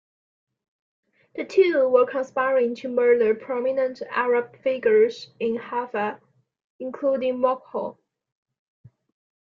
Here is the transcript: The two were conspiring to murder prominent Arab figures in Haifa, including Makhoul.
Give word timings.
The 1.35 1.45
two 1.45 1.87
were 1.87 2.07
conspiring 2.07 2.73
to 2.77 2.89
murder 2.89 3.35
prominent 3.35 4.01
Arab 4.09 4.59
figures 4.63 5.29
in 5.39 5.57
Haifa, 5.57 6.19
including 6.79 7.37
Makhoul. 7.37 7.99